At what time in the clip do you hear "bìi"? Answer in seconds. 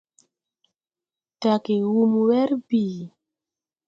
2.67-3.03